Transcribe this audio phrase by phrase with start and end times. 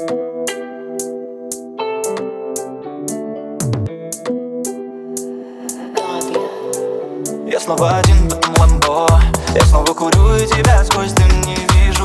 [0.00, 0.06] Я
[7.60, 9.20] снова один в этом ламбо.
[9.54, 11.99] Я снова курю и тебя сквозь дым не вижу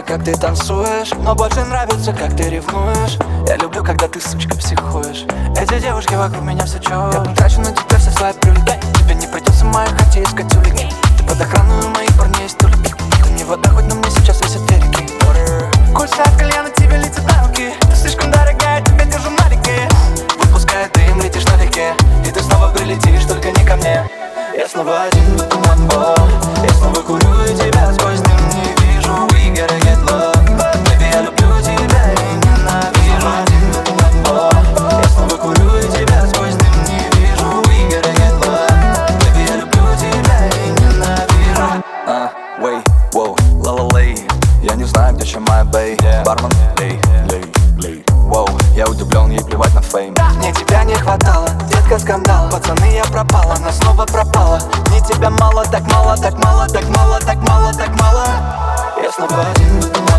[0.00, 1.10] нравится, как ты танцуешь.
[1.24, 3.18] Но больше нравится, как ты ревнуешь.
[3.46, 5.24] Я люблю, когда ты, сучка, психуешь.
[5.56, 8.80] Эти девушки вокруг меня все чё Я потрачу на тебя все свои привилегии.
[8.98, 10.88] Тебе не придется моей хате искать улики.
[11.16, 13.30] Ты под охраной моих парней столики Ты.
[13.30, 15.06] Не вода, хоть на мне сейчас висят велики
[15.94, 17.72] Кольца от кальяна тебе летят на руки.
[17.80, 19.88] Ты слишком дорогая, тебя держу на реке
[20.38, 21.92] Выпуская дым, летишь налегке
[22.26, 24.08] И ты снова прилетишь, только не ко мне.
[24.56, 26.14] Я снова один ламбо
[26.62, 27.39] Я снова курю
[48.80, 50.14] я удивлен, ей плевать на фейм.
[50.38, 52.48] Мне тебя не хватало, детка скандал.
[52.48, 54.58] Пацаны, я пропала, она снова пропала.
[54.88, 58.24] Мне тебя мало, так мало, так мало, так мало, так мало, так мало.
[59.02, 60.09] Я снова один